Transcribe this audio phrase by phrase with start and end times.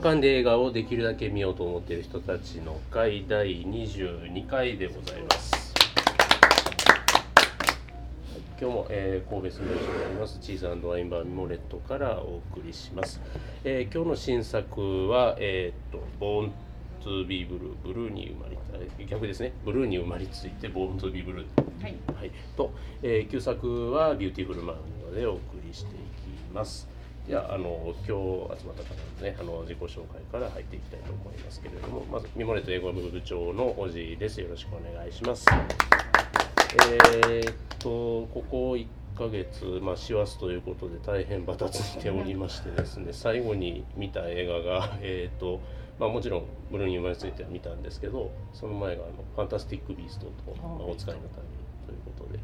[0.00, 5.74] 映画館で映画をできるだけ見ようと思っている人たちの会第22回でございます。
[8.58, 10.38] 今日も、えー、神戸住吉にあります。
[10.40, 13.20] チーズワインバーミモレットからお送りします、
[13.62, 16.52] えー、今日の新作はえー、っと Born
[17.04, 19.52] to Be Blue ブルーに生まれた逆ですね。
[19.66, 22.72] ブルーに生まれついて Born to Be Blue、はい、はい、と、
[23.02, 24.76] えー、旧作はビューティフルマ
[25.10, 26.00] ンでお送りしていき
[26.54, 26.88] ます
[27.30, 34.40] ではあの今日集まった方のねあの自己紹介から入っていきたいと思いますけれどもまずミモレット英語部部長のおじです。
[34.40, 35.46] よろしくお願いします。
[37.22, 38.84] えー、っとここ1
[39.16, 45.60] ヶ月、まあ、師走ということで大変バタついておりましてですね最後に見た映画が、えー、っと
[46.00, 52.40] まあ、もちろんブルーに生まれついては見たんですけどその前があの「ファンタスティック・ビーストと」と「お使いのために」ということで。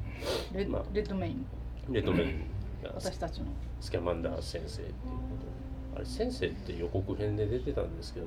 [0.92, 1.46] レッドメイン。
[1.90, 2.55] レッドメイン
[2.86, 3.46] が私たちの。
[3.80, 4.98] スキャマンダー先生っていうこ
[5.40, 5.56] と。
[5.96, 8.26] あれ先生って予告編で出てたんですけど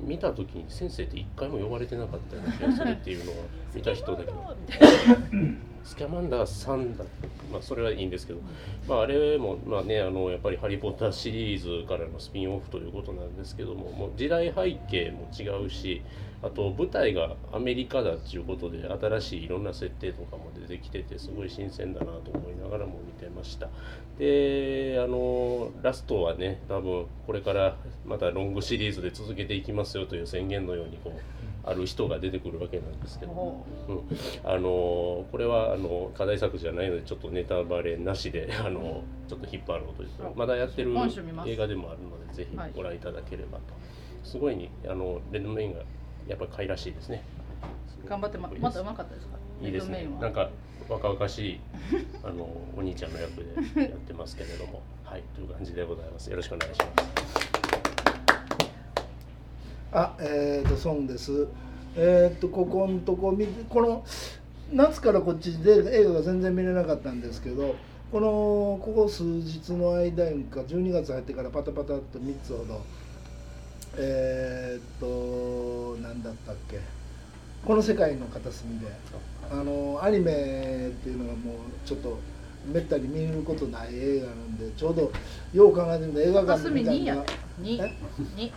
[0.00, 3.38] 見た時に先生って一回も呼ばれてなかったような気がするっていうのは
[3.74, 4.32] 見た人だけ
[5.84, 7.04] スキャマンダー3だ
[7.52, 8.40] まあそれはいいんですけど、
[8.88, 16.02] まあ、あれもまあねあのやっぱり「ハリー・ポッター」シリーズからのスピンオフということなんですけどももう時代背景も違うし
[16.44, 23.70] あと舞台がアメリカだっていうことで新しいいろんな設定とかも出てきててすごい新鮮だなと思いながらも見てました。
[24.18, 31.20] であのラストはね多分これからまたロングシリーズで続けていきますよという宣言のようにこう
[31.66, 33.92] ある人が出てくるわけなんですけど、う。
[33.92, 34.00] ん、
[34.44, 40.94] あのこれはあの課題作じゃないのでちょっとネタバレなしであのちょっと引っ張ろうというまだやってる
[41.46, 43.64] 映画でもあるのでぜひご覧いただければと、
[44.22, 45.80] すごいにあのレッドメインが
[46.28, 47.22] やっぱり可愛らしいですね。
[48.06, 49.36] 頑張ってままだうまかったですか？
[49.62, 50.06] いいですね。
[50.20, 50.50] なんか
[50.88, 51.60] 若々しい
[52.22, 53.42] あのお兄ちゃんの役
[53.74, 54.82] でやってますけれども。
[55.04, 56.30] はいという感じでございます。
[56.30, 57.14] よろしくお願いします。
[59.92, 61.46] あえっ、ー、とソンです。
[61.96, 63.36] えっ、ー、とここのとこ
[63.68, 64.04] この
[64.72, 67.76] 夏からこっちで映画が全然見れなかったんですけど
[68.10, 68.26] この
[68.82, 72.80] ここ数日の間にか12月入ってからパタパタっと3つほど
[73.98, 76.80] えっ、と何だったっけ？
[77.64, 78.86] この世界の片隅で。
[79.50, 82.18] あのアニメっていうのがもうちょっと
[82.72, 85.12] めったに見ることない映画なんでちょうど
[85.52, 87.24] よう考えてみたら映画館で見たいな。
[87.58, 87.80] に
[88.34, 88.52] に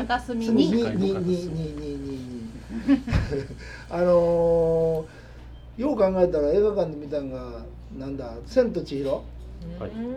[0.00, 0.54] 片隅に。
[0.54, 2.42] ににににに
[3.90, 7.64] あのー、よう考えたら映画館で見たんが
[7.98, 9.22] なんだ「千と千尋」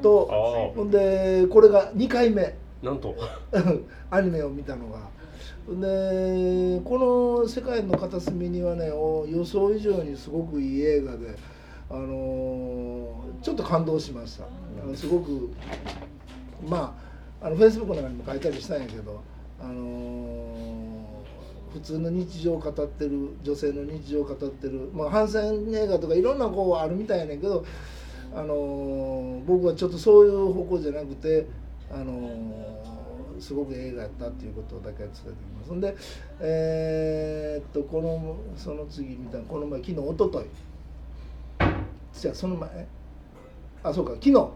[0.01, 2.55] とほんでこれが2回目
[2.85, 3.15] なんと？
[4.09, 4.99] アニメを見たのが。
[5.67, 11.35] でこの「世界の片隅に」はね予想以上にすごくいい映画で、
[11.89, 14.45] あのー、ちょっと感動しました。
[14.95, 15.49] すごく
[16.67, 16.95] ま
[17.41, 19.21] ああのフェイスブックの中にも書いたりしたんやけど、
[19.59, 19.75] あのー、
[21.73, 27.65] 普通の日常を語ってる女性の日常を語ってる、まあ、反戦映画とかいろんなこうあるみたいやねんけど、
[28.35, 31.47] あのー、僕はちょっとそういう方向じゃなくて
[31.91, 35.73] あのすごく映画やったっていうことだけ伝えておきます。
[35.73, 35.95] んで
[36.39, 40.45] えー、っとこのその次見たこの前昨日おととい
[42.13, 42.87] じゃその前
[43.83, 44.49] あそうか昨日、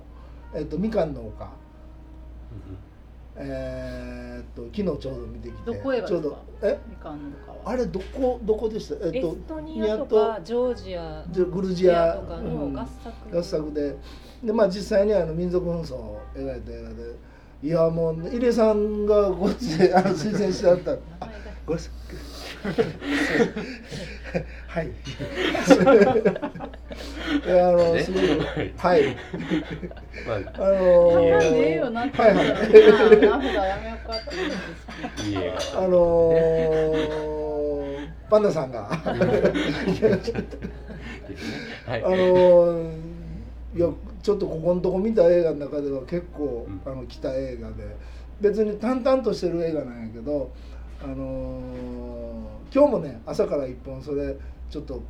[0.55, 1.51] えー、っとみかんの丘、
[3.41, 5.65] えー、っと昨日ちょうど見てきて。
[5.65, 6.77] どこちょうどえ？
[7.65, 8.95] あれどこどこでした？
[9.05, 11.23] えっとエストニアとかジョージア。
[11.45, 12.13] グルジア。
[12.15, 13.95] とかの合作,、合作で。
[14.43, 16.95] でまあ実際にあの民族紛争を描いた映画で。
[17.61, 20.95] いやもう入江さんがこっちであの推薦してあった。
[21.65, 21.93] ごめんなさい
[24.67, 24.87] はい。
[24.87, 24.91] い
[27.47, 28.23] やあのすごい
[28.77, 29.15] はい。
[30.27, 31.43] まあ、あのー、は
[32.27, 32.47] いはい。
[35.75, 38.83] あのー、パンダさんが。
[41.85, 42.91] はい、あのー、
[43.75, 43.87] いや
[44.21, 47.95] ちょっとここのとこ見た映画の中では結構、あの来た映画で
[48.41, 50.51] 別に淡々としてる映画なんやけど、
[51.03, 51.19] あのー、
[52.73, 54.35] 今日もね朝から一本それ
[54.69, 55.01] ちょっと、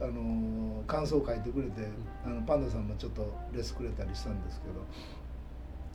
[0.00, 1.88] あのー、感想を書いてくれて
[2.24, 4.74] あのパンダさんもちょっとレスくれたりしたんですけど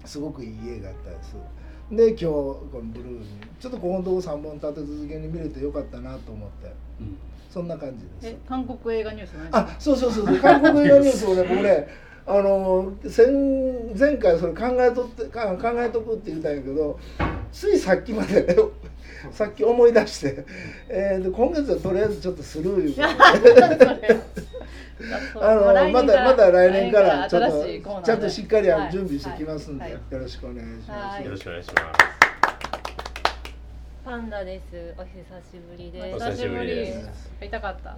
[0.06, 1.36] すごくいい映画やったです。
[1.92, 3.26] で今日このブルーに
[3.60, 7.18] ちょっとここのとこ3本立て続けに見れてよかったなと思って、うん、
[7.50, 8.38] そんな感じです。
[8.48, 10.40] 韓国映画ニュースあそうそうそうそう。
[10.40, 11.88] 韓国映画ニュースをね僕ね
[12.26, 13.28] あの前
[13.98, 15.42] 前回それ考えとって考
[15.76, 16.98] えとくって言ったんやけど
[17.52, 18.58] ついさっきまで
[19.32, 20.46] さっき思い出して、
[20.90, 22.96] えー、で今月はとりあえずちょっとスルーいう
[25.42, 27.66] あのまたまた来年からちょっと
[28.04, 31.24] ちゃんとしっかり準備してきますんで、よろしくお願いします。
[31.24, 32.34] よろしくお願いします。
[34.06, 34.94] パンダです。
[34.98, 36.26] お久しぶりでおす。
[36.32, 37.98] 久しぶりです会いたかった？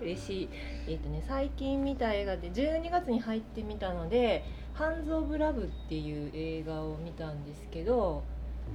[0.00, 0.48] 嬉しい。
[0.88, 8.22] えっ、とね最近見た映画で12月に入ってみたので、ハンズオブラブっていう映画を見たんですけど、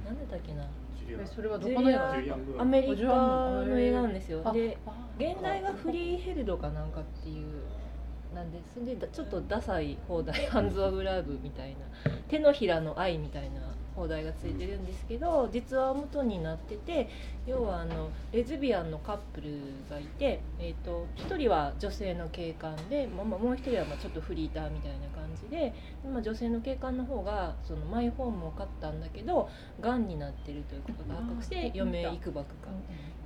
[0.04, 0.66] なんだったっけな？
[1.08, 4.42] えそれはどこの映画ジュですかアメリカの映画なんですよ。
[4.44, 7.62] あで、あ現代がフリーヘルドかなんかっていう。
[8.34, 11.86] なんでそれでだちょっとダサい放題「ハンズ・オブ・ラブ」みたいな。
[12.28, 17.08] 手のひらの愛みたいな放題がついてるんですけど実は元になってて
[17.46, 19.58] 要はあのレズビアンのカップル
[19.90, 25.72] がいて、えー、と1人は女性の警官で、まあまあもう1人はまあちょっとフリーターみたいな感じで、
[26.04, 29.48] まあ、女性の警官の方がそのマイホームを買ったんだけど
[29.80, 32.68] がんになってるということが発覚して余命いくばくか。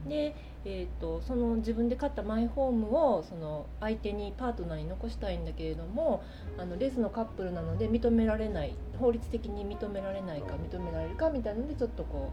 [0.08, 6.22] で、えー、とその自分で買ったマイホームをその相手にパートナーに残したいんだけれども
[6.58, 12.30] あのレズのカップルなので認められない法律的に認められないか認められるかみたいなのでちょっとこ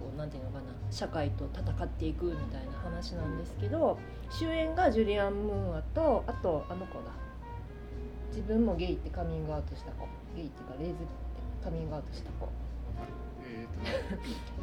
[0.00, 3.98] うこうなんていうのかな社会と戦っていくみたいな話なんですけど
[4.30, 7.12] 主演がジュリアン・ムーアとあとあの子だ。
[8.30, 10.08] 自分もゲイってカミングアウトした子。
[10.34, 11.02] ゲイっていうかレズって
[11.62, 12.48] カミングアウトした子。
[13.46, 13.66] え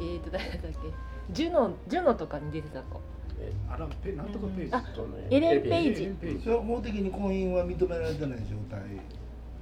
[0.00, 1.09] えーと誰だっけ？
[1.32, 3.00] ジュノジュノとかに出てた子。
[3.40, 4.74] えー、アランペなんとかページ。
[4.74, 5.26] あっとね。
[5.30, 6.02] エレンペイジ。
[6.02, 6.44] エレンページ。
[6.44, 8.80] それは法的に婚姻は認められてない状態。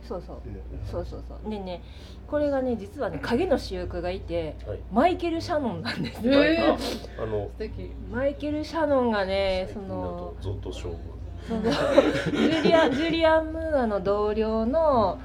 [0.03, 0.37] そうそう。
[0.45, 0.61] で
[0.91, 1.51] そうそうそう。
[1.51, 1.83] でね
[2.27, 4.79] これがね実はね影の主役がいてはい。
[4.93, 6.21] マイケル・シャノンなんです。
[6.25, 7.23] えよ、ー。
[7.23, 7.91] あの素敵。
[8.11, 10.99] マイケル・シャノンがねそのとゾッと将軍
[11.47, 15.19] そのジュリアンジュリアン・ムーアの同僚の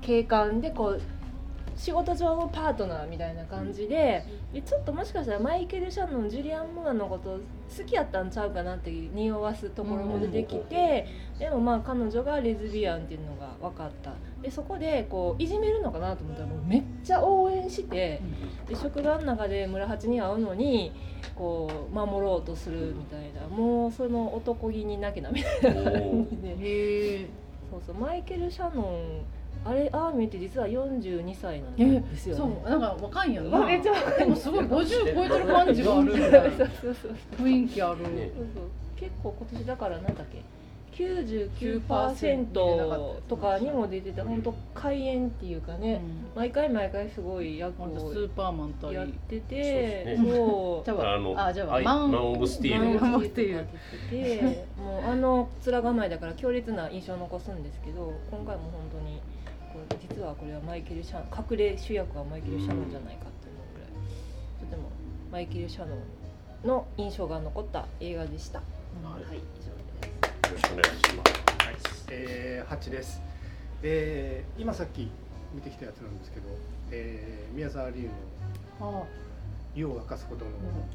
[0.00, 1.00] 警官でこう
[1.78, 7.38] 仕事上のパートナーみたいな感じででちょっともしかしたらマイケル・シャノンジュリアン・ムーアのこと
[7.76, 11.06] 好きやったんちゃうかなっていう匂わすところも出てきて、
[11.38, 14.12] でもまあ彼女がレズビアンっていうのが分かった。
[14.42, 18.20] でそこでこういじめるのかなと思ったらもうめっちゃ応援して
[18.68, 20.92] で職場の中で村八に会うのに
[21.34, 23.46] こう守ろうとするみたいな。
[23.48, 26.48] もうその男気になきゃダメみたいな感じで。
[26.48, 27.26] へえ。
[27.70, 27.94] そうそう。
[27.96, 29.20] マイケル・シャノン
[29.68, 32.40] あれああ見えて実は42歳なんえですよね。
[32.64, 33.66] そうなんか若いんやあな。
[33.66, 36.04] でもすごい50超えてる感じがある。
[36.04, 37.46] みたいそうなそうそうそう。
[37.46, 37.98] 雰囲気ある。
[37.98, 38.64] ねそうそう。
[38.96, 40.42] 結構今年だからなんだっけ
[40.96, 42.46] ？99%
[43.28, 46.40] とかにも出てて本当開演っていうかね、うん。
[46.40, 50.22] 毎回毎回すごい役をスーパーマン対やっててそ
[50.82, 51.02] うね。
[51.04, 53.00] ああのあじゃあマンマンオブスティール。
[53.00, 53.66] マンオブスティール
[54.10, 59.20] ててもうあの面構えだから強烈な印象を残すんですけど今回も本当に
[60.00, 63.90] 実はこれはマイケル・シャノン隠れ主役はマイケル・シャノンじゃないかっていうのぐらい
[64.60, 64.90] とても
[65.30, 68.58] マイケル・シャノンの印象が残った映画でした。
[68.58, 69.70] はい、以上
[70.00, 70.50] です。
[70.50, 71.32] よろしくお願いします
[71.64, 71.76] はい。
[72.10, 73.20] えー、八です。
[73.82, 75.08] えー、今さっき
[75.54, 76.46] 見てきたやつなんですけど、
[76.90, 78.08] えー、宮沢りゆ
[78.80, 79.04] のあ
[79.74, 80.44] 湯を沸かすこと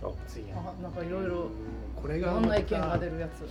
[0.06, 0.58] のついや。
[0.58, 1.48] あなんかいろいろ
[1.96, 3.48] これがいろんな意見が出るやつ。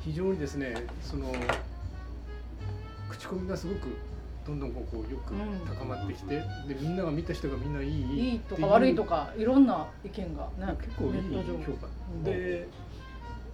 [0.00, 1.32] 非常にですね、その
[3.08, 3.88] 口コミがすごく
[4.46, 5.66] どんどんこうこうよくうん。
[5.66, 6.36] 高まってきて、
[6.68, 11.86] でみんなが見た人がみんないいいいとか悪いとかいろんな意見がね結構いい評価。
[12.14, 12.24] うん。
[12.24, 12.68] で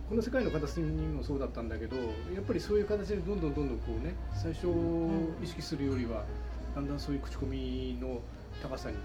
[0.09, 1.97] この世界の片隅にもそうだったんだけど
[2.35, 4.67] やっぱりそういう形でどんどんどんどんこうね最初
[5.41, 6.25] 意識するよりは
[6.75, 8.21] だんだんそういう口コミの
[8.61, 8.97] 高さに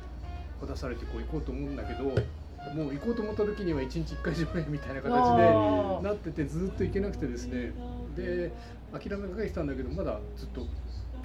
[0.59, 7.73] こだされてこう行こうと思うんだけどもう行こうと思った時には1日1回上映みたいな形でなっててずっと行けなくてですね。
[8.15, 8.51] で
[8.91, 10.65] 諦めかけてたんだけどまだずっと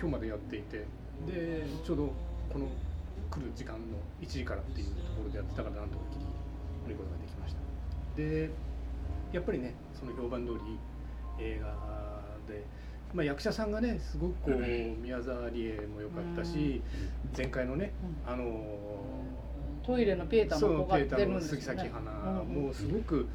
[0.00, 0.78] 今日までやっていて
[1.26, 2.12] でちょうど
[2.50, 2.66] この
[3.30, 3.78] 来る時間の
[4.22, 6.24] 1時からっていうところでやってたからなんとか切り
[6.86, 7.60] 見ることができました。
[8.16, 8.50] で
[9.32, 10.78] やっぱりねその評判通り
[11.38, 12.64] 映画で、
[13.12, 16.80] まあ、役者さんがねすごくこう宮沢りえも良かったし
[17.36, 17.92] 前回のね
[18.26, 18.44] あの
[19.84, 23.28] トイレのペーターそうの子がペーターの杉咲花うんもうすごく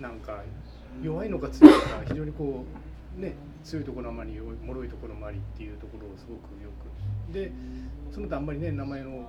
[0.00, 0.42] なんか
[1.02, 2.64] 弱いのか強いのか非常にこ
[3.18, 7.32] うね強いところもあり脆いところもありっていうところをすごくよく。
[7.32, 7.52] で
[8.10, 9.28] その他あんまりね名前の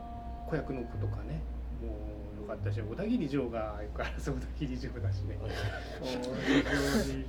[0.50, 1.42] 子役の子とかね
[1.82, 1.96] も
[2.38, 5.38] うよかったし小田切城が相変わらず小田切城だしね。
[6.04, 6.63] 非
[7.06, 7.25] 常に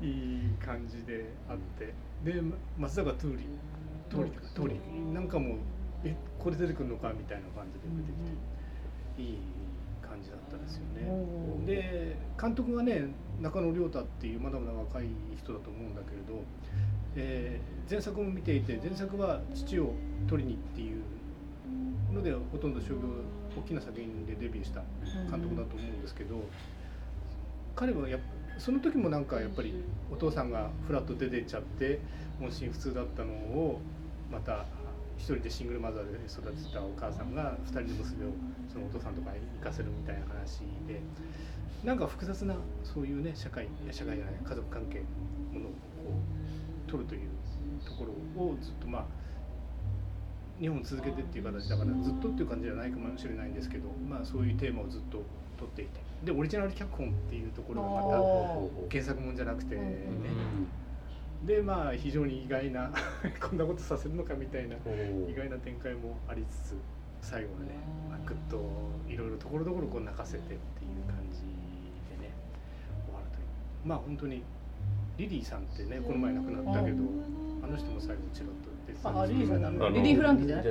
[0.00, 1.92] いい感じであって。
[2.24, 2.42] で
[2.76, 3.38] 松坂桃李。
[4.10, 5.14] 桃李とか桃李。
[5.14, 5.56] なんかも
[6.04, 8.18] えこれ出てくるのかみたいな感じで出てき
[9.16, 9.38] て、いい
[10.18, 11.08] 感じだったですよね。
[11.08, 13.06] うんで監督がね
[13.40, 15.06] 中野亮太っていうまだまだ若い
[15.36, 16.42] 人だと思うんだけれど、
[17.16, 19.94] えー前作も見ていて前作は「父を
[20.28, 21.00] 取りに」っていう
[22.14, 22.98] のでほとんど商業
[23.56, 24.82] 大きな作品でデビューした
[25.30, 26.36] 監督だと思うんですけど、
[27.74, 28.20] 彼はやっ
[28.58, 29.72] その時もなんかやっぱり
[30.12, 32.00] お父さんがフラッと出てっちゃって
[32.42, 33.80] 音信不通だったのを
[34.30, 34.66] また
[35.18, 38.30] 一人でシングルマザーで育てたお母さんが二人の娘を
[38.72, 41.00] そのお父さんとかに行かせるみたいな話で
[41.84, 45.02] なんか複雑なそういうね社会いや社会じゃない家族関係
[45.52, 45.76] のものをこ
[46.86, 47.28] う取るという
[47.84, 49.04] ところをずっとまあ
[50.60, 55.22] 日本続けてっていう形だからずっとっていう感じじゃないかもしれないんですけど、まあ、そういうテーマをずっと
[55.56, 60.87] 取っていてでオリジナル脚本っていうところがまたお原作もんじゃなくてね、うん
[61.44, 62.90] でまあ非常に意外な
[63.40, 64.88] こんなことさせるのかみたいなう
[65.28, 66.76] ん意外な展開もありつつ
[67.20, 67.66] 最後はね、
[68.10, 68.58] まあ、ぐっと
[69.08, 70.58] いろいろところどころこう泣かせてっていう
[71.06, 71.40] 感じ
[72.20, 72.32] でね
[73.06, 73.88] 終わるという。
[73.88, 74.42] まあ本当に
[75.16, 77.02] リリーさんってねこの前亡くなったけど
[77.62, 79.68] あの人も最後チロッと出てリリーさんだ。
[79.68, 80.62] あのリリー・フランキーじゃな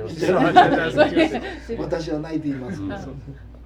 [1.74, 1.76] い？
[1.78, 2.80] 私は泣いています、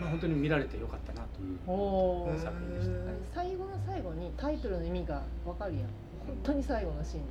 [0.00, 2.94] まあ本当に見られてよかったなという作品でした。
[3.34, 5.82] 最後の最後にタイトルの意味がわかるやん。
[6.26, 7.26] 本当に最後のシーンで。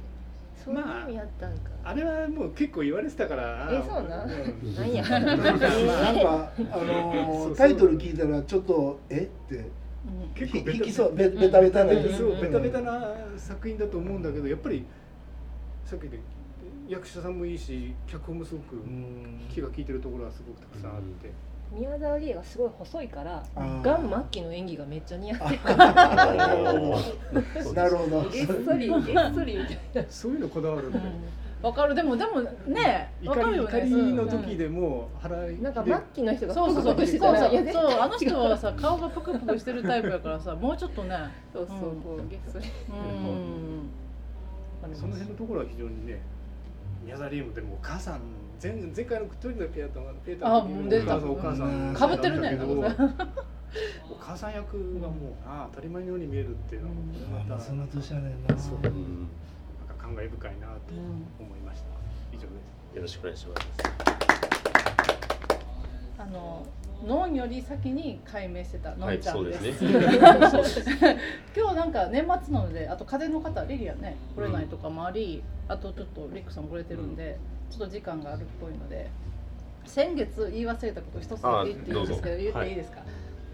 [0.63, 4.29] そういう意味やったんか、あれはもう結構言われてたからえそうなん？
[4.29, 4.75] ん。
[4.75, 5.03] なんや？
[5.09, 9.29] なんか、あのー タイトル聞いたらちょっとえ？
[9.47, 9.65] って。
[10.35, 11.15] 結構ひ引きそう。
[11.15, 11.91] ベベタベタな。
[12.15, 14.85] そうベタベタな作品だと思うんだけどやっぱり
[15.85, 16.19] さっきで
[16.87, 19.41] 役者さんもいいし脚本もすごくうん。
[19.49, 21.31] 気が利いてるところはすごくたくさんあって、
[21.73, 23.81] 宮沢りえがすごい細いからあー。
[23.81, 25.75] ガン末期の演技がめっちゃ似合ってる。
[27.73, 28.29] なるほど。
[28.29, 30.09] げっそり げっそりみたいな。
[30.09, 30.99] そういうのこだわるんで、
[31.61, 31.95] わかる。
[31.95, 33.69] でもでもねわかるよね。
[33.69, 35.61] 怒りの時でも腹い。
[35.61, 36.95] なんか末期の人がそうそうそう。
[36.95, 41.17] プクプクしてそうあの人はさ顔がプクプクしてるタイプやからさもうちょっとね。
[41.51, 41.77] そうそう。
[42.01, 42.65] こうげっそり。
[44.85, 44.93] うん。
[44.93, 46.19] その辺のところは非常にね
[47.03, 48.19] 宮沢りえもでもお母さん
[48.63, 52.79] 前前回の一人のペーターペーターの時にあ出たお母さんうんかぶってるねだけど
[54.09, 56.87] お母さん役がもうな当たり前のように見えるっていうの
[57.35, 59.27] はまたその年やねんなそううん
[59.87, 60.73] なんか感慨深いなと
[61.39, 61.87] 思いました。
[62.31, 62.95] 以上です。
[62.95, 63.67] よろしくお願いします。
[66.19, 66.65] あの
[67.05, 69.85] ノンより先に解明してたのはい、んちゃそうんでですす。
[69.85, 69.91] ね。
[70.51, 70.81] そうです
[71.57, 77.37] 今日なんか年末なのであと風邪の方リリアね来れないとかもあり、あとちょっとリックさん来れてるんで、
[77.73, 79.09] ちょっと時間があるっぽいので
[79.85, 82.99] 先月言い忘れたこと一つだけ言っていいですけどあ言っていいですか、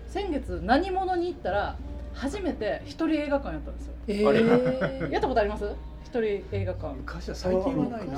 [0.08, 1.78] 先月何者に行ったら
[2.14, 3.94] 初めて一人映画館やったんですよ。
[4.08, 5.64] えーやったことあります？
[6.04, 6.94] 一人映画館。
[6.96, 8.18] 昔は最近はないな。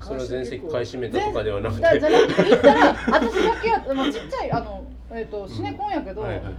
[0.00, 2.00] それは全席買い占めたとかではなくて。
[2.00, 6.54] じゃなくて行ったら私だけやった、まあ、ちっちゃいあの、えー、とシネコンやけど、はいはいはい。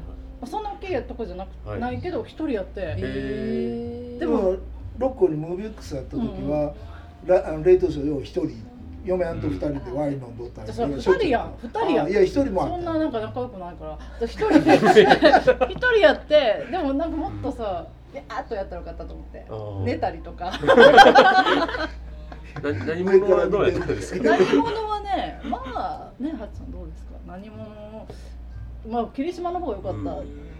[0.47, 1.79] そんな大きいとこじゃなく、はい。
[1.79, 4.19] ないけど一人やって、えー。
[4.19, 4.57] でも
[4.99, 6.73] 六甲にムービックスやった時は、
[7.25, 8.51] ラあの冷凍ショーよう一人
[9.05, 12.05] 嫁はんと二人でワイン飲んどったりじゃあそれ二人やん二人やん。
[12.05, 12.75] あいや一人もあった。
[12.75, 14.27] そんななんか仲良くないから。
[14.27, 14.75] 一人で
[15.71, 19.45] 一人やってでもなんかもっとさビャーっとやったらよかったと思って。
[19.91, 20.51] 寝たりとか。
[22.63, 24.23] な何者はどうやったんですか？
[24.23, 27.11] 何者はねまあねハチさんどうですか？
[27.27, 27.65] 何者
[28.89, 30.03] まあ霧島の方が良かっ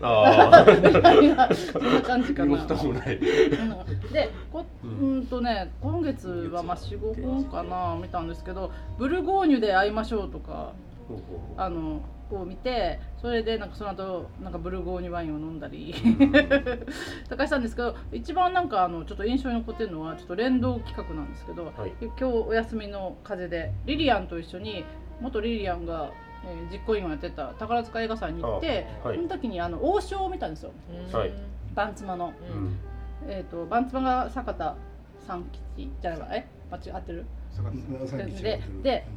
[0.01, 0.75] た、ああ。
[0.75, 2.65] みたいなそんな感じかな。
[2.65, 5.19] でこううん。
[5.19, 10.73] んとね今月はまあ45本かな見たんですけど「ブルゴーニュで会いましょう」とか
[11.57, 12.01] あの
[12.31, 15.93] を見てそれでなんかその後なんかブルゴーニュワインを飲んだり
[17.29, 21.93] とかしたんですけど一番なんかあのちょっと印象に残ってるのはちょっと連動企画なんですけど、はい。
[22.01, 24.83] 今日お休みの風でリリアンと一緒に
[25.21, 26.11] 元リリアンが、
[26.47, 29.17] えー実行委員をやってた宝塚映画祭に行って、あはい。
[29.17, 30.71] その時にあの王将を見たんですよ。
[31.11, 31.31] はい。
[31.73, 32.33] バンツマの。
[32.51, 32.77] うん。
[33.27, 34.75] えー、とバンツマが坂田
[35.27, 35.43] 三
[35.75, 36.27] 吉じゃないわ。
[36.31, 36.45] え？
[36.71, 37.25] 間違ってる？
[38.43, 39.07] でで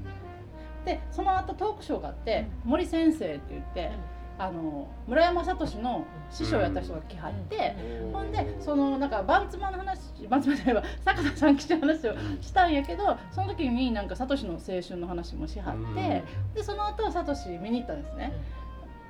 [0.84, 3.90] でその後トークショーがあって森先生って言って
[4.38, 7.74] あの村山聡の師匠やった人が来はって、
[8.12, 16.22] ほんでそのなんかバンツマの話バンツマじゃないわ坂田三吉の話をしたんやけどその時になんか聡の青春の話もしはって、
[16.54, 18.32] でその後聡見に行ったんですね。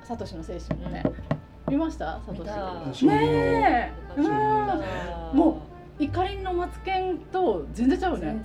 [0.03, 1.03] 聡の青春もね、
[1.67, 2.19] 見ました？
[2.25, 2.43] 聡。
[3.05, 4.19] ねえ。
[4.19, 5.61] うんうんも
[5.99, 8.41] う怒りのマツケンと全然ちゃうね。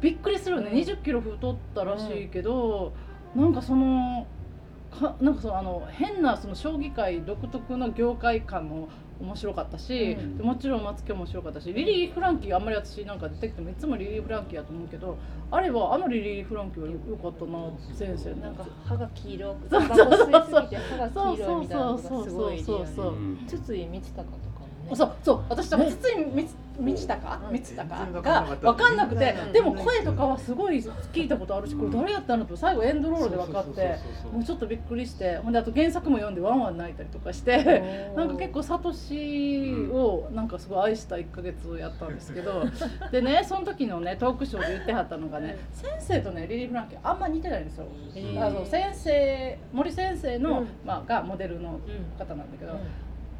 [0.00, 0.76] びっくりするよね、うん。
[0.78, 2.94] 2 0キロ太ったらしいけど、
[3.36, 4.26] なんかその
[4.90, 8.88] かなんかそのあの変なその将棋界独特の業界感も
[9.20, 10.38] 面白かったし、うん。
[10.38, 15.18] でもちろんマツケンも面白かったしリリー・フランキーあんまり私なんか出てきてもいつもリリー・フランキーやと思うけど
[15.50, 17.58] あれはあのリリー・フランキーはよよかったな
[17.94, 23.14] 先生なんか歯が黄色そうタバコ吸いすぎて歯がそう黄色いそうみたいなのがそうそうそうそう
[24.90, 30.78] 私だから筒井みつ道高うん道高全然が分かんなくてうんでも声とかはすごい
[31.12, 42.64] 聞いたことあるしこれ誰やったのと最後エンドロールで分かってそうそうそうそうもうちょっとびっくりしてほんであと原作も読んでワンワン泣いたりとかして なんか結構サトシをなんかすごい愛した1ヶ月やったんですけど
[43.12, 47.86] でねその時のねトークショーで言ってはったのがね先生とねリリー・フランケンあんま似てないんですよ。
[48.38, 50.68] あの先生森先生の、うん。
[50.84, 52.18] まあ、がモデルのうん。
[52.18, 52.78] 方なんだけど、うん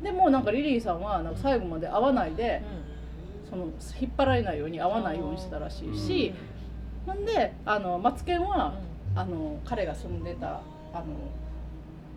[0.03, 2.63] でもなんかリリーさんはなんか最後まで会わないで、
[3.49, 3.67] その
[4.01, 6.33] 引っ張られないように会わないようにしてたらしいし、
[7.07, 7.25] ほん。
[7.25, 8.75] であのマツケンは、
[9.15, 10.61] あの彼が住んでた
[10.93, 11.05] あの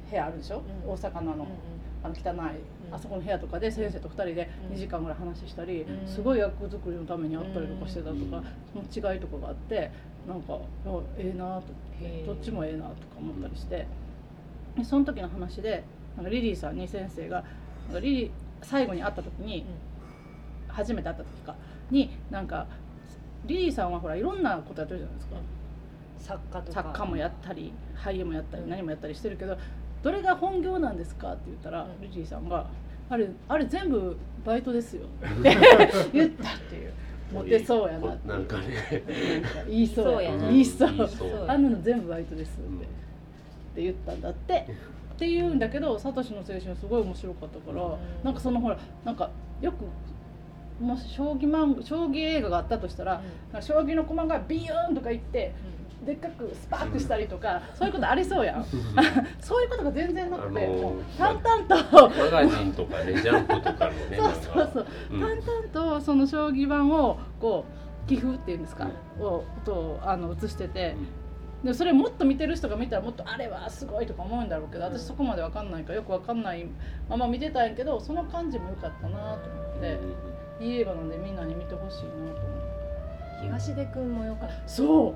[0.09, 0.91] 部屋あるでしょ、うん。
[0.91, 1.47] 大阪のあの,、
[2.03, 2.55] あの汚い、
[2.91, 4.75] あそこの部屋とかで先生と2人でうん。
[4.75, 6.07] 2時間ぐらい話したり、うん。
[6.07, 9.91] すごい役作りのために会ったりとかしてたとか、その違いとかがあって
[10.27, 10.57] なんか
[11.17, 11.63] ええなと
[12.25, 13.85] どっちもええなとか思ったりして。
[14.77, 15.83] でその時の話で
[16.15, 17.43] なんかリリーさんに先生が
[17.99, 19.65] リリー最後に会った時に、
[20.67, 21.55] 初めて会った時か
[21.91, 22.65] になんか
[23.45, 25.35] リリーさんはほらいろんなことやってるじゃないですか。
[26.19, 26.83] 作家とか。
[26.83, 29.57] 作家もやったり俳優もやったりうん何もやったりしてるけど
[30.01, 32.01] どれが本業なんですかって言ったら、うん。
[32.01, 32.67] リリーさんが
[33.09, 35.07] 「あれあれ全部バイトですよ」
[35.39, 35.55] って
[36.13, 36.93] 言ったっていう。
[37.33, 38.67] モテそうやなってなんかね。
[39.41, 40.49] なんか言いそうやな。
[40.49, 41.45] 言いそう言いそう。
[41.47, 42.81] あんなの全部バイトですって,、うんっ
[43.75, 44.67] て言ったんだって
[45.15, 47.97] って言うんだけどサトシの青春すごい面白かったから、うん。
[48.23, 49.29] なんかそのほらなんか
[49.61, 49.85] よく
[50.79, 55.53] もし将棋漫画将棋映画があったとしたら、なんか将棋の駒がビヨーンとかいって
[56.05, 58.65] でっかくスパークしたりとか、そういうことありそうやん。
[59.39, 65.19] そういうことが全然なくて、あのーもう淡々と、マガジンとかねジャンプとかのね そうそうそう、うん。
[65.21, 67.65] 淡々とその将棋盤をこ
[68.07, 68.89] う棋譜っていうんですか、
[69.19, 70.95] をとあの映してて、
[71.63, 76.67] でそれもっと見てる人が見たらもっとあれはすごいとか思うんだろうけど私そこまでわかんないからよくわかんない
[77.09, 79.81] まま見てたんやけどその感じも良かったなと思っ
[80.59, 82.73] ていい映画なんでみんなに見てほしいなと思って。
[83.43, 84.67] 東出くんもよかった。
[84.67, 85.15] そう。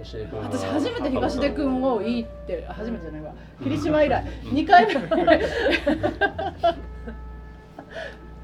[0.00, 0.16] 私
[0.66, 3.34] 初めて東出君をいいって初めてじゃないわ。
[3.62, 4.24] 霧島以来。
[4.44, 4.92] 2回目。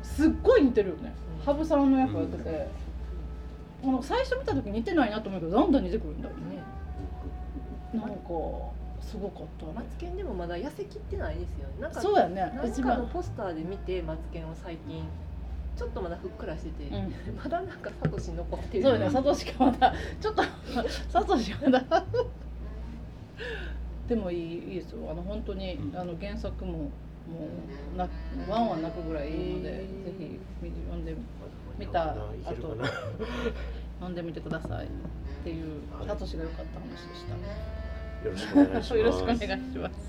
[0.03, 1.12] すっごい似てるよね。
[1.44, 2.68] 羽生さんの役やってて、
[3.83, 6.58] あの最初見た時似てないなと思うけどだんだん似てくるんだよね
[7.94, 8.14] なんか
[9.01, 9.66] すごかった。
[9.66, 11.74] マツケンでもまだ痩せきってないですよね。
[11.81, 12.53] なんかそうやね。
[12.55, 12.96] なん一番。
[12.96, 15.05] かのポスターで見てマツケンを最近
[15.77, 17.12] ちょっとまだふっくらしてて、うん。
[17.37, 18.83] まだなんかサトシ残ってる。
[18.83, 19.11] そうよね。
[19.11, 20.42] サトシがまだちょっと
[21.09, 22.05] サトシまだ。
[24.09, 25.11] でもいいいいですよ。
[25.11, 25.98] あの本当に、うん。
[25.98, 26.90] あの原作もも
[27.94, 28.09] うな
[28.48, 29.87] ワンワン泣くぐらいいいので、ぜ
[30.18, 31.14] ひ見読んで
[31.79, 32.35] 見た後。
[32.35, 32.38] い
[33.98, 34.88] けるかな読んでみてくださいっ
[35.44, 37.34] ていうサトシが良かった話でした。
[38.24, 38.94] よろしくお願いします。
[38.98, 39.38] よろしくお願い
[39.72, 40.08] します。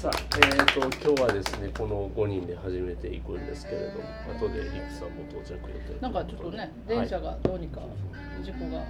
[0.00, 4.04] さあ、えー、と今日はですねこの5人で始めていくんですけれども
[4.38, 7.80] 後でリクさんも到着予定なんかちょっとね電車がどうにか
[8.42, 8.84] 事故が、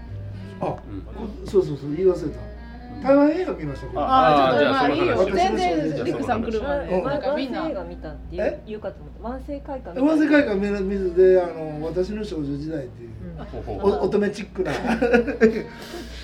[0.60, 1.46] あうん。
[1.46, 2.56] そうそうそう言い忘れた。
[3.02, 5.24] 台湾映画見ましたああちょっとじゃあまあいいよ。
[5.36, 6.88] 全然リクさん来るまで。
[6.88, 7.68] うんなんかみんな。
[7.68, 9.28] 映画見たって言うえ言うかと思った。
[9.28, 14.72] ワンセ会館湾世会館見る水であの私の少女時代っていう乙女チックな。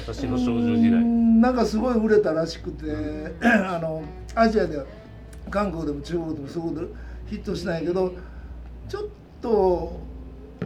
[0.07, 2.87] 私の少女時う代んなんかすごい売れたらしくて
[3.47, 4.03] あの
[4.35, 4.85] アジアでは
[5.51, 6.95] 韓国でも中国でもすごく
[7.27, 8.13] ヒットしたんやけど
[8.89, 9.05] ちょっ
[9.41, 10.01] と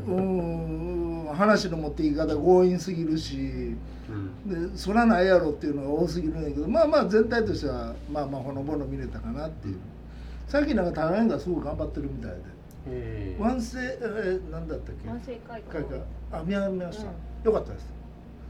[0.07, 3.75] うん話の持っていき方強引すぎるし
[4.09, 4.13] う
[4.49, 4.71] ん。
[4.73, 9.77] でそらないやろっていうのが多すぎるんやけどまあまあ全体としてはまあまあほのぼの見れたかなっていう。
[10.49, 12.37] 最近なんか台湾がすごい頑張ってるみたいで
[12.89, 15.09] えーワンセえーなんだったっけ？
[15.09, 17.13] ワンセ会会館館あ見ました、うん。
[17.45, 17.93] よかったです。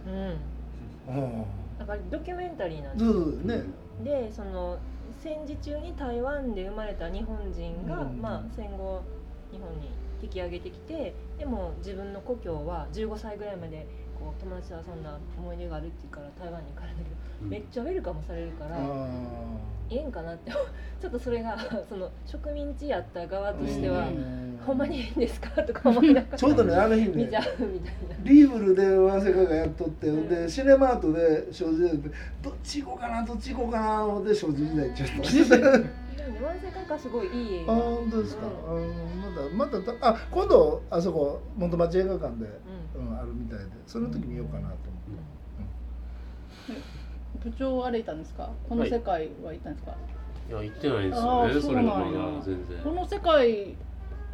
[0.07, 0.14] うん。
[0.14, 1.44] うん。
[1.79, 3.46] なんかドキュメンタリーなんです。
[3.46, 3.62] ね。
[4.05, 4.79] でその
[5.22, 8.20] 戦時中に台湾で生まれた日本人が、うん。
[8.20, 9.03] まあ、戦後
[9.51, 9.88] 日本に
[10.22, 13.87] 引き上げてきてでも自分の故郷は15歳ぐらいまで
[14.18, 17.48] こう友達と遊んだ思い出があるっていうから台湾に帰るんだけど、うん。
[17.48, 19.09] めっちゃウェルカムされるから、あ
[19.90, 20.50] ええんかなって
[21.00, 21.57] ちょっとそれが
[21.88, 24.59] その植民地やった側ーとしては、うん。
[24.66, 28.16] ほんまにいいんですかとか思いながらちょうどねあの日ね見ちゃうみたいな。
[28.24, 30.29] リーブルでワンセカがやっとって、うん。
[30.29, 32.11] でシネマートで少女時代で
[32.42, 37.74] どっち行こうかなどっち行こうかな思って少女時代ちょっとでもねワンセカがすごいいい映あ画。
[37.74, 42.46] 本当ですか、あのまだまだたあ今度あそこ元町映画館で、
[42.96, 43.09] うん。
[43.09, 44.74] うん、あるみたいでその時見ようかなと思
[46.74, 46.76] っ
[47.42, 48.50] て、部長歩いたんですか？
[48.68, 49.94] この世界は行ったんですか、
[50.48, 52.00] いや行ってないんですあよねーそれがまだ
[52.44, 52.79] 全然。
[52.83, 53.74] この世界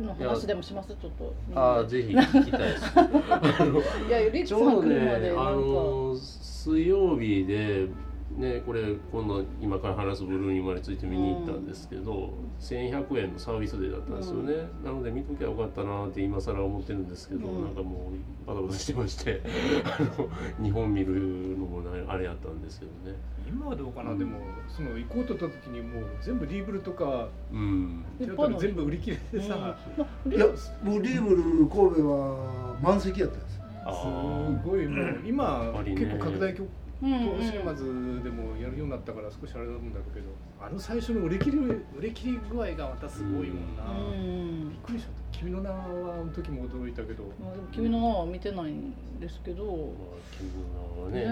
[0.00, 0.88] の話でもします？
[0.94, 2.84] ちょっとああぜひ聞きたいです。
[4.08, 7.88] いやリクさん来るまでなんか、あの水曜日で
[8.36, 17.64] ねこれ今度今から話すブルーに生まれついて見に行ったんですけど、1100円のサービスデーだったんですよね、なので見ときゃよかったなって今更思ってるんですけど、うん。
[17.64, 18.10] なんかも
[18.44, 19.42] うバタバタしてまして
[19.84, 20.28] あの
[20.64, 23.16] 日本見るのもなあれやったんですけどね。
[23.46, 28.04] 今はどうかな、でもその行こうとした時にもう全部リーブルとかうん。
[28.18, 29.76] 全部売り切れてさ、
[30.26, 30.46] いや
[30.84, 35.94] 僕リーブル神戸は満席やったんですあすーごいもう今ね。
[35.94, 37.84] 結構拡大局うんうん東シネマズ
[38.22, 40.28] でもやるようになったから少しあれなんだけど
[40.60, 44.70] あの最初の売れ切り売れ切り具合がまたすごいもんな、うん。
[44.70, 45.10] びっくりした。
[45.32, 47.24] 君の名はあの時も驚いたけど。
[47.40, 49.64] まあでも君の名は見てないんですけど。
[49.64, 49.74] まあ
[50.38, 51.24] 君の名はね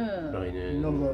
[0.43, 0.83] ね来年。
[0.83, 1.07] なんか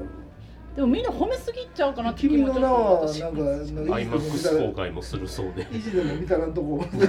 [0.75, 5.69] でもみんな褒めすぎちゃうかなって気君の名は私なんかなんかいつでも見た IMAX 公ら開もするそうで。
[5.71, 6.83] 意地でも見たらんとこ。
[6.97, 7.09] 結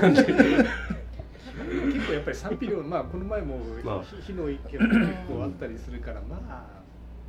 [2.07, 4.03] 構やっぱり賛否両まあこの前もまあ。
[4.03, 6.65] 火の意見も結構あったりするからまあ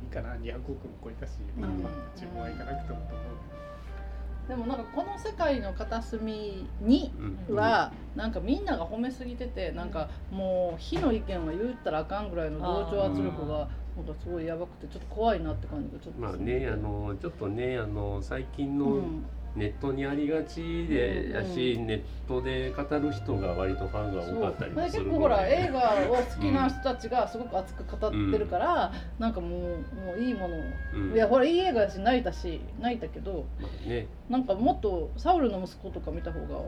[0.09, 1.77] かな200億も超えたし、まあうん。
[2.15, 4.49] 自分は行かなくてもと思う。
[4.49, 7.13] でもなんかこの世界の片隅に
[7.49, 7.55] うん。
[7.55, 25.79] はなんかみんなが褒めすぎててなんかもう火の意見は言ったらあかんぐらいの同調圧力がなんかすごいやばくてちょっと怖いなって感じがちょっとまあねあのちょっとねあの最近のうんネットにありがちでやし、ネットで語る人が割とファンが多かったりする結構ほら映画
[26.11, 30.59] を好きな人たちがすごく熱く語ってるから、なんかもうもういいものを、
[30.93, 31.13] うん。
[31.13, 34.07] いやほらいい映画だし泣いたし泣いたけどまあね。
[34.29, 36.61] なんかもっとサウルの息子とか見た方が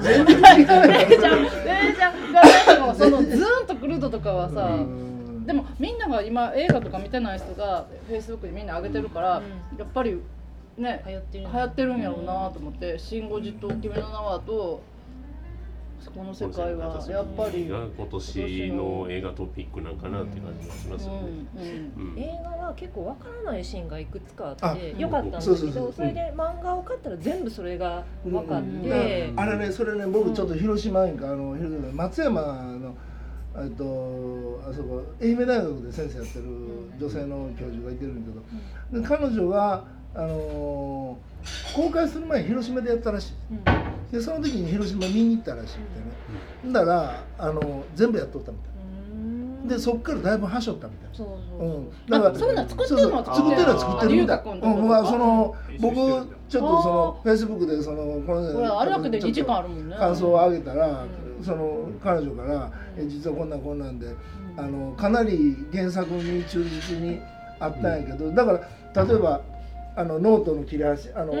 [0.00, 1.04] 全然レイちゃんレ
[1.90, 4.78] イちゃんがなんかそのズーンとくるのとかはさ、
[5.46, 9.42] でもみんなが今映画とか見てない人がフェイスブックでみんな上げてるから、
[9.76, 10.20] やっぱり
[10.78, 14.82] ね流行ってる流行ってるんやろうなと思って「シン・ゴジと君の名は」と
[16.14, 17.68] この世界はやっぱり。
[17.68, 21.20] が今年の映画トピックなんかなって感じがしますよね。
[21.56, 22.12] うんうん。
[22.12, 22.18] うん。
[22.18, 31.56] 映画は結構わからないシーンがいくつかあってあよかったんだけそうそうそうどそれで漫画を買ったら全部それが分かっうんてあれねそれね僕ちょっと広島園かあの
[31.92, 32.94] 松山の
[33.56, 36.44] えっとあそこ愛媛大学で先生やってる
[36.98, 38.32] 女性の教授がいてるんだ
[38.90, 39.84] けどで彼女が
[40.16, 41.36] あのー
[41.76, 43.34] 公開する前に広島でやったらしい。
[44.12, 46.72] でその時に広島見に行ったらしいってね。
[46.72, 49.68] だからあの全部やっとったみたい。
[49.68, 52.18] でそっからだいぶはしょったみたいそうそうう、そう。
[52.18, 52.24] ん。
[52.24, 54.20] あそういうの作ってるのはそうそう作ってるのは作ってる。
[54.22, 59.96] みたうんまあその僕ちょっとそのフェイスブックでそのこのこれあれだけで2時間あるるもんね。
[59.98, 61.04] 感想を上げたら、
[61.38, 61.44] うん。
[61.44, 64.06] その彼女から「え実はこんなんこんなんで、
[64.56, 67.20] あのかなり原作に忠実に
[67.60, 68.52] あったんやけど、だか
[68.94, 69.42] ら例えば
[69.96, 71.38] あのノートの切れ端あの、うん。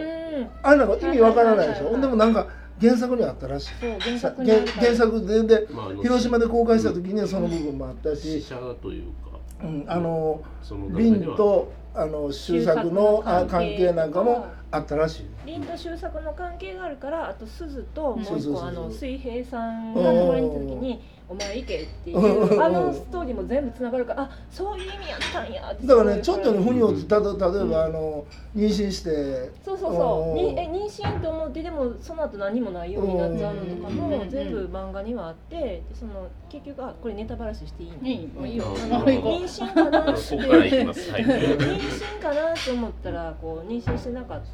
[0.62, 2.48] あれなんか意味わからないでしょ、はいはいはいはいでもなんか
[2.80, 3.70] 原作にあったらしい。
[4.00, 15.26] 原さ作にあるから原作ででまあ広島で公開した時にその部分もあったし、死者というか、うん、あのその中リンではとあの周作のあ関係なんかもあったらしい。
[15.46, 28.24] リンと周作の関係があるからあと鈴ともう一個あの水平さんが泊まりに行った時に「お前行け」っていうあのストーリーも全部つながるからあそういう意味やったんやってだからねちょっとねふ腑に落ちたと例えば、あの
[28.56, 29.52] 妊娠して。
[29.64, 30.38] そうそうそう。
[30.38, 30.58] にうん。
[30.58, 34.30] え妊娠と思ってでもその後何もないようになっちゃうのとかもうん。
[34.30, 38.08] 全部漫画にはあってでその結局あこれネタバラシしていいの？
[38.08, 38.64] いいもういいよ。
[38.76, 40.12] 妊娠かなって。
[40.36, 44.46] 妊娠かなと思ったらこう妊娠してなかった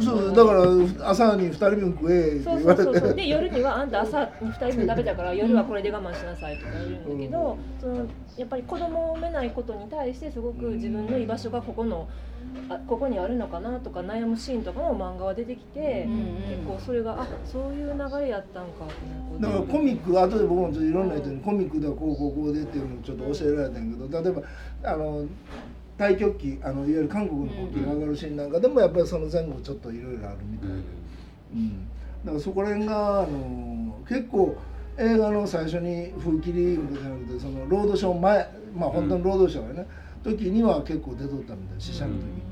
[0.00, 3.14] そうだから朝に2人分食えって言われて。
[3.14, 12.06] で夜にはあんた朝に2人分食べたから 夜はこれで我慢しなさいとか言うんだけど、そのやっぱり子供を産めないことに対してすごく自分の居場所がここの
[12.68, 24.42] あここにあるのかなとか悩むシーンとかも漫画は出てきて、うんうん結構それがあそういう流れやったんかってだからコミック後で僕もちょっといろんな人にコミックではこうこうこうでっていうのをちょっと教えられたんやけど例えば
[24.90, 25.24] あの
[25.98, 30.74] 太極旗あのいわゆる韓国の国旗が上がるシーンなんかでもやっぱりその前後ちょっといろいろあるみたいで、
[31.54, 31.88] うん、
[32.24, 34.56] だからそこら辺があの結構
[34.96, 39.86] 映画の最初に風切りじゃなくてそのロードショー前まあ本当のロードショーやね、
[40.22, 42.48] 時には結構出とったみたい死者の時に。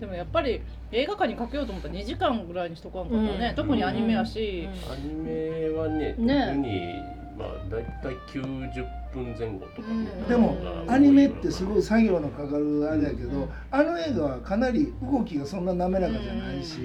[0.00, 0.62] でもやっぱり
[0.92, 3.54] 映画館にかけようと思ったら2時間ぐらいにしとかんかったね、うん。
[3.54, 6.46] 特にアニメやし、アニメはね、ね。
[6.46, 6.94] 特に
[7.38, 10.10] まあだいたい90分前後とかね。
[10.20, 10.90] うんでもうん。
[10.90, 16.80] アニメってすごい作業のかかるあれやけど、あの映画はかなり動きがそんな滑らかじゃないし、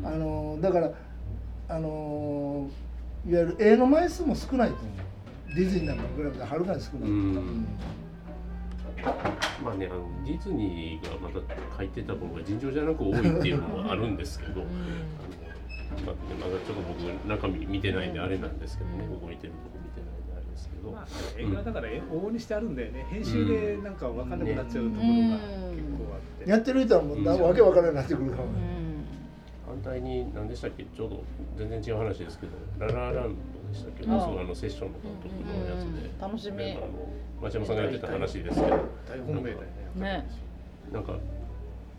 [0.00, 0.06] うん。
[0.06, 0.92] あのだから
[1.68, 2.68] あの
[3.26, 5.54] いわゆる絵の枚数も少ないと思う。
[5.54, 7.12] ディズニーなんかに比べてはるかに少ない、う。
[7.12, 7.66] ん。
[9.64, 11.40] まあね、あのディズニーがまた
[11.78, 14.70] 書いてた分が尋常じゃなく多いっていうのもあるんですけど、あの
[16.04, 19.26] まあ、まだちょっと僕中身見てないんであれなんですけどね、うん。
[19.26, 19.78] 動いてるとこ
[20.58, 21.06] ですけど、まあ、
[21.38, 23.06] 映画だからえ往々にしてあるんだよね。
[23.08, 25.30] 編集でなんか分かんなくなっちゃうところがうん。
[25.30, 28.58] 結構あって、やってる人はもうなわけわからなくなってくるかもね
[29.66, 29.74] うん。
[29.74, 30.84] 反対に何でしたっけ？
[30.84, 31.24] ちょうど
[31.56, 36.78] 全然違う話ですけどララランドでしたっけ、ああそのあのセッションの監督のやつで、うん楽しみ。
[37.40, 38.76] 町山さんがやってた話ですけど。
[39.06, 39.56] 大本命だよ
[39.94, 40.02] ね。
[40.02, 40.28] ね。
[40.92, 41.12] なんか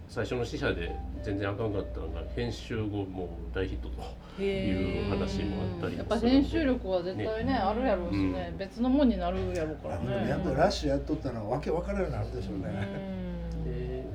[0.10, 0.91] 最初の試写で
[1.22, 12.65] 全然あかんかったのが編集後もう大ヒットという話もあったりやっぱ編集力は絶対ねあるやろうしね、別のもんになるやろうからあでもやっぱねラッシュやっとったらわけわからんようになるでしょうね、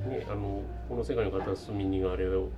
[0.09, 2.49] で、ね、あのこの世界の片隅にがあれを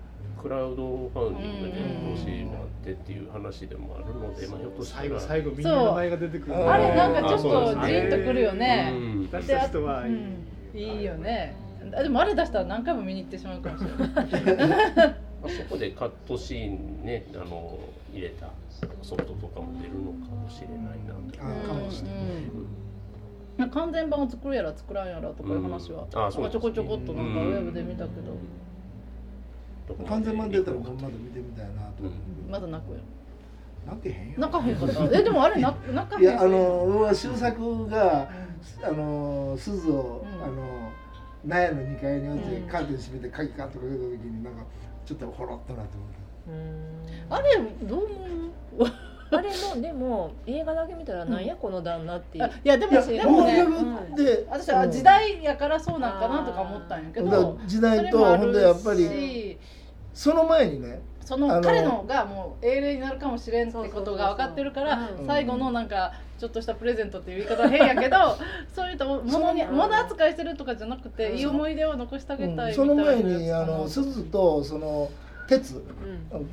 [0.41, 1.73] クラウドファウンディングで
[2.15, 6.54] 投資もあってっていう話でもあるので、まあ、ひょっとした最後ら最後みんな名前が出てくる。
[6.56, 9.30] そうあれなんかちょっとジンとくるよね、うん。
[9.30, 10.47] 出した人は、うん。
[10.73, 14.67] いいよねあでもあれ出したら何回も見に行ってしまうかもしれない。
[15.39, 17.78] まあ、そこでカットシーンねあの
[18.12, 18.50] 入れた
[19.02, 21.41] ソフトとかも出るのかもしれないなと。
[21.41, 22.17] あかもしれない。
[22.17, 23.69] うんうん。
[23.69, 26.26] 完全版を作るやら作らんやらとかいう話は、うん。
[26.26, 28.34] あそうですちょこちょこっとなんかウェブで見たけど、
[30.06, 32.04] 完全版出たらまで見てみたいなと。
[32.04, 33.00] 思う、まだ泣くよ。
[33.86, 34.34] 泣けへんよ。
[34.38, 35.17] 泣かへんかった。
[35.19, 38.30] えでもあれ泣泣かへんいやあの僕は周作が
[38.84, 40.43] あの鈴を、うん。
[40.43, 40.76] あの
[41.45, 44.63] 納屋の2階に置いて、うんカーテン閉めて鍵カッとかけた時になんか
[45.06, 46.10] ちょっとほろっとなって思っ
[47.30, 48.91] あれどう思う？
[49.30, 52.45] あれも でも映画だけ見たらなんやこの旦那っていう。
[52.45, 57.60] あいやでもたでもね僕で、私は時代やからそうなんかなとか思ったんやけど。
[57.65, 59.58] 時代とほんでやっぱりし
[60.13, 65.27] その前にねそあのの彼のがもう英霊になるかもしれんってことが分かってるからうん。
[65.27, 68.15] 最後のなんかちょっとしたプレゼントっていう言い方は変やけど
[68.73, 71.37] そういったものに物扱いしてるとかじゃなくてうん。
[71.37, 75.09] いい思い出を残してあげたいみたいなその前にあの鈴とその
[75.49, 75.83] 鉄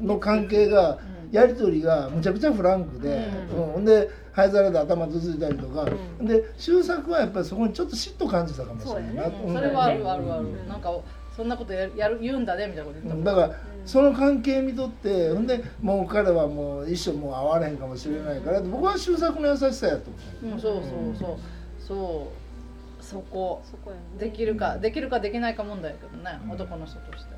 [0.01, 0.07] うん。
[0.09, 1.31] の関係がうん。
[1.31, 3.73] やり取りがむちゃくちゃフランクで、ううん。
[3.75, 3.85] ほん。
[3.85, 5.87] で灰皿で頭つついたりとか、
[6.21, 6.27] うん。
[6.27, 9.43] で周作はやっぱりそこにちょっと嫉妬感じたかもしれないなそうやね。
[9.47, 9.55] うん。
[9.55, 10.45] それはあるあるある。
[10.45, 10.69] うん。
[10.69, 10.93] なんか
[11.37, 13.25] そんなことやるやる言うんだねみたいなこと言ったもん。
[13.25, 13.51] だから
[13.87, 20.11] その関係見とってほんでもう彼はもう一生もう会われへんかもしれないから僕は周作の優しさやと
[20.43, 20.57] 思う。
[20.57, 20.83] んそうそう
[21.19, 21.39] そう。
[21.79, 23.05] そう。
[23.05, 23.63] そこ。
[23.71, 24.03] そこやね。
[24.19, 27.35] できるかできるかできないか問題やけどね男の人として。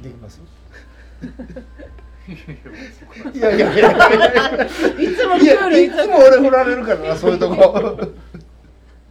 [0.00, 0.40] うできます？
[3.34, 3.54] いいや。
[3.54, 4.68] いやいやい
[5.14, 7.98] つもいクールやいつも俺振られるからなそういうとこ。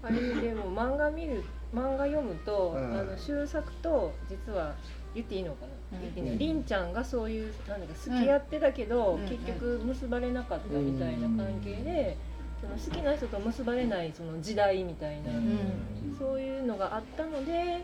[0.01, 1.43] あれでも漫画見る
[1.75, 2.97] 漫画読むと、うん。
[2.97, 4.73] あの終作と実は
[5.17, 6.01] 言っていいのかな、うん。
[6.01, 6.37] 言っていいの？
[6.37, 9.21] りんちゃんがそういうなんだか付き合ってたけど、うん。
[9.27, 12.17] 結局結ばれなかったみたいな関係で、
[12.61, 16.15] その好きな人と結ばれないその時代みたいな、ん。
[16.19, 17.83] そういうのがあったので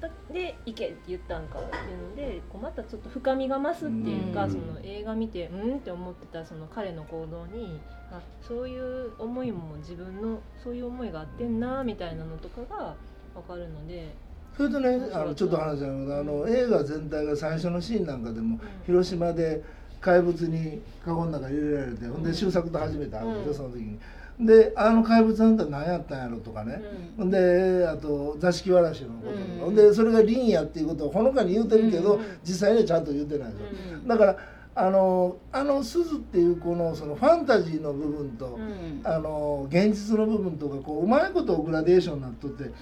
[0.00, 4.50] だで行けって言ったんかっていうのでこうまたちょっと深みが増すっていうか、うん。
[4.50, 12.96] その映画見てうんって思ってたその彼の行動にあそういう思いも自分のそういう思いがあってんなみたいなのとかが
[13.34, 14.25] 分かるので。
[14.56, 19.62] それとねあのちょっと話あの映画全体が最初のシーンなんかでも広島で
[20.00, 23.54] 怪物にカゴの中に入れられてほんで周作と初めて会うでしょうん。
[23.54, 23.98] その時に。
[24.38, 26.82] であの怪物あんた何やったんやろとかね、
[27.16, 27.30] ほん。
[27.30, 29.74] であと座敷わらしのことうん。
[29.74, 32.24] でそれが凛やっていうことをほのかに言うてるけど、うん。
[32.44, 34.08] 実際にはちゃんと言ってないでしょ、うん。
[34.08, 34.36] だから
[34.78, 39.00] あのあの鈴っていうこのそのファンタジーの部分と、うん。
[39.04, 42.72] あの現実の部分とかこううまいことグラデーションになっとってうん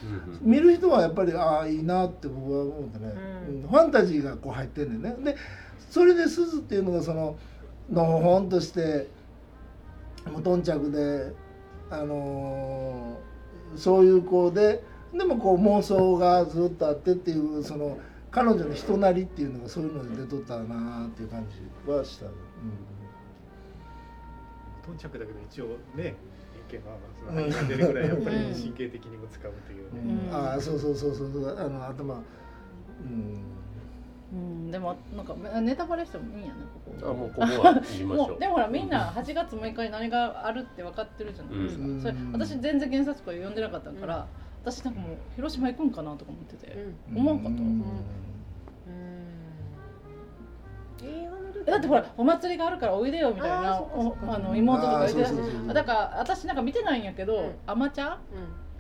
[0.43, 3.15] 見る人はやっぱりああいいなって僕は思ってね、
[3.49, 3.63] うん。
[3.63, 3.69] うん。
[3.69, 5.33] ファンタジーがこう入ってんねんね。
[5.33, 5.37] で
[5.91, 7.37] それで鈴っていうのがその
[7.91, 9.09] のほほんとして
[10.33, 11.33] 無頓着で
[11.91, 13.25] あのー
[13.77, 17.99] そういう子ででもこう妄想がずっとあってっていうその
[18.35, 22.33] 彼女の人なりっていうのがそういうので出とったなっていう感じはした、うん。
[24.85, 26.17] 頓着だけど一応ね
[26.69, 31.59] 一見はその肺が出るぐらいやっぱり神経的にも使うというね、うんああそうそうそうそう。
[31.59, 32.15] あの頭。
[32.15, 32.19] う
[33.07, 33.43] ん。
[34.33, 34.71] うん。
[34.71, 37.11] でもなんかネタバレしてもいいんやねここ。
[37.11, 38.31] あもうここは言いましょう。
[38.31, 42.01] もうでもほらみんな8月6日に何があるって分かってるじゃないですか、うん。
[42.03, 44.27] それ私全然原作とか読んでなかったから、
[44.65, 46.77] 私なんかもう広島行くんかなとか思ってて、
[47.15, 47.61] 思わんかった。
[47.61, 47.83] うん。
[51.67, 53.81] だってほらお祭りがあるからおいでよみたいなあ
[54.39, 55.33] の妹とか言ってたし。
[55.33, 57.55] あーそうそうそうだから私なんか見てないんやけど、うん。
[57.67, 58.17] あまちゃんうん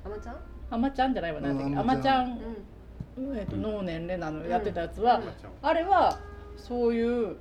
[0.04, 0.36] あまちゃん
[0.70, 1.72] あまちゃんじゃないわなんだっけ？
[1.72, 5.32] うんあまちゃん、うえっと能年レナのやってたやつは、ま
[5.68, 6.18] あれは
[6.56, 7.36] そういう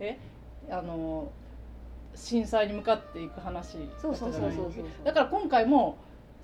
[0.00, 0.18] え？
[0.70, 1.30] あの
[2.14, 3.90] 震災に向かっていく話だったじゃない？
[4.00, 4.84] そうそうそうそうそう。
[5.04, 5.98] だから今回も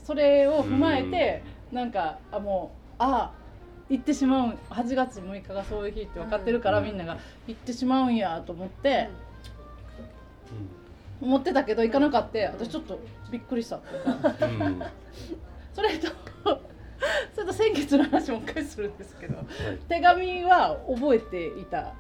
[0.05, 3.33] それを踏まえて、なんかあもうあ
[3.89, 6.85] 行ってしまうん8月6日がそういう日って分かってるから、うん。
[6.85, 9.09] みんなが行ってしまうんやと思って、
[11.21, 12.99] 思ってたけど行かなかった私ちょっと
[13.31, 14.83] びっくりしたうんうん。
[15.73, 16.09] それと
[17.35, 19.47] それと先月の話もう一回するんですけどはい。
[19.89, 21.95] 手紙は覚えていた。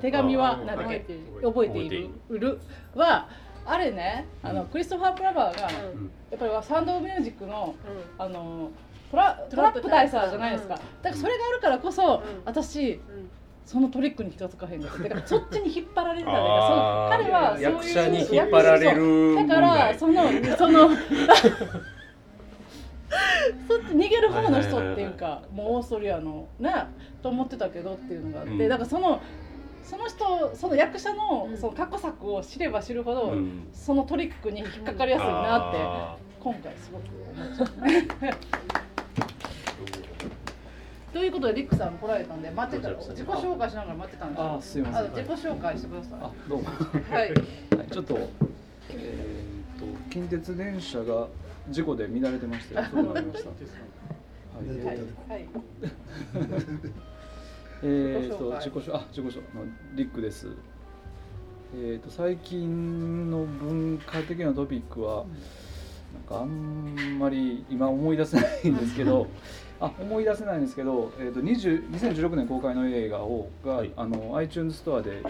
[0.00, 1.04] 手紙はあなんだっけ
[1.42, 2.58] 覚えている。
[2.94, 3.28] は
[3.66, 4.26] あれね。
[4.42, 6.06] あの、うんクリストファー・プラバーが、やうん。
[6.06, 7.74] っぱりサウンド・ミュージックの
[8.18, 8.70] うあの
[9.10, 12.22] トラトラップ大佐じゃないですか、うんだからそれがあるからこそ、ん。
[12.44, 13.00] 私ん。
[13.64, 15.02] そのトリックに気がつかへんかった。
[15.04, 16.36] だからそっちに引っ張られてたね。
[16.38, 17.16] あー。
[17.16, 20.22] そう彼はそういう役者に引っ張られるだからその
[20.58, 20.88] その
[23.68, 26.72] そっち逃げる方の人っていうかもうオーストリアのね
[27.22, 28.68] と思ってたけどっていうのがあって、うん。
[28.68, 29.20] だからその
[29.84, 38.08] その人その役者のうんその過去作を知れば知るほど、うんそのトリックに引っかかりやすいなってあ今回すごく思っちゃうね。
[41.12, 46.18] ということでリックさん来られたんで待ってたら自己紹介しながら待ってたんですよあすいませんあ自己紹介してください。
[46.20, 47.28] あどうも、はい。
[47.28, 47.34] はい、
[47.88, 48.18] ちょっと,、
[48.90, 51.28] えー、と近鉄電車が
[51.70, 53.54] 事故で乱れてまして遅くなりました、は
[54.64, 54.96] いはい。
[55.28, 55.48] はい。
[57.86, 59.42] えー、と自己紹あ自己紹
[59.94, 60.48] リックです。
[61.74, 65.24] えー、と最近の文化的なトピックは
[66.14, 69.26] なんかあんまり今思い出せないんですけど
[69.80, 73.92] あ思い出せないんですけど、えー、と20 2016年公開の映画をが、はい。
[73.96, 75.22] あの iTunes ストアで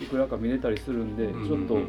[0.00, 1.80] いくらか見れたりするんで、うんちょっと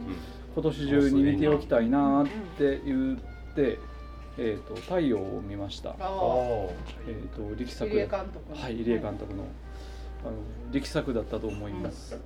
[0.56, 3.78] 今年中に見ておきたいなって言って、
[4.38, 7.76] えー、と太陽を見ました、えー、と力あ。
[7.76, 7.90] 作。
[7.92, 8.60] 入江監督。
[8.60, 9.44] はい入江監督の
[10.24, 10.34] あの
[10.72, 12.20] 力作だったと思います、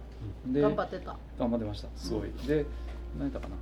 [0.47, 1.15] で頑張ってた。
[1.38, 1.89] 頑張ってました。
[1.95, 2.65] すごい、で
[3.17, 3.56] 何やったかな。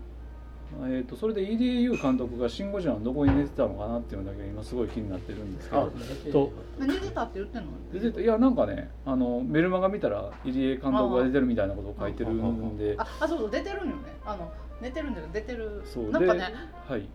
[0.84, 5.92] えー、とそれで EDAU 監督が「シン・ゴジラ」のどこに寝てたのかなっていうのだけ今すごい気になってるんですけあど
[6.32, 7.72] と寝てたって言ってんの？
[7.92, 12.96] で出ていやなんかねあのメルマガ見たら入江監督が出てるみたいなことを書いてるんで。
[12.98, 14.02] あ、あそうそう出てるんよね。
[14.26, 14.50] あの
[14.82, 15.82] 寝てるんだけど出てる。
[15.84, 16.10] そう。
[16.10, 16.54] なんかね、
[16.88, 17.06] はい。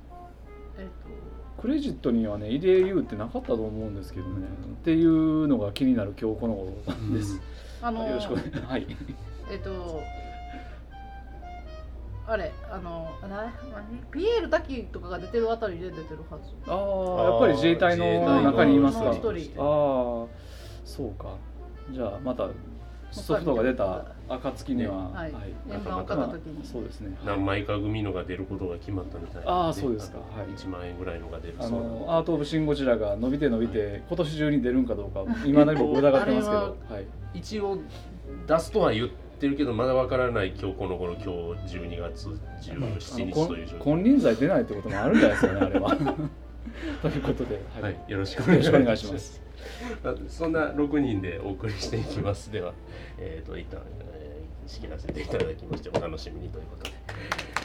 [0.79, 0.87] えっ
[1.61, 4.47] クレジットにはね EDAU ってなかったと思うんですけどね。
[4.47, 7.43] っていうのが気になる今日この頃なんです、と
[7.83, 8.67] あのよろしくお願いします。
[8.67, 8.87] はい。
[9.51, 10.01] えっと。
[12.29, 13.99] あれあのな何？
[14.11, 16.51] ピエール滝とかが出てるあたりで出てるはず。
[16.67, 16.75] あ
[17.21, 19.05] あやっぱり自衛隊の中にいますか。
[19.05, 20.27] のああ
[20.85, 21.37] そうか。
[21.93, 22.49] じゃあまた
[23.23, 25.33] ソフトが出た暁には、はい。
[25.33, 25.55] はい。
[25.71, 26.55] 円盤を買った時に。
[26.55, 27.17] まあそうですね。
[27.25, 30.19] 何枚か組のが出ることが決まったみたいなあーそうですか。
[30.19, 30.47] はい。
[30.57, 31.55] 1万円ぐらいのが出る。
[31.59, 31.73] あそう。
[31.73, 35.53] なのアート・オブ・シン・ゴジラが伸びて伸びて今年中に出るんかどうかい。
[35.53, 37.79] まだに僕疑ってますけど、はい、一応
[38.47, 42.29] 出すとは言ってるけどまだわからない今日この頃今日12月
[42.63, 43.85] 17日という状況。
[43.85, 45.97] 金輪際出ないってこともあるんじゃないですかねあれは。
[47.03, 49.46] ということで、ははい、よろしくお願願いします
[50.29, 52.51] そんな6人でお送りしていきます。
[52.51, 52.73] では、
[53.19, 53.81] えっ、と、一旦、
[54.13, 54.27] えー
[54.67, 57.56] 仕切らせていただきまして、お楽しみにということで。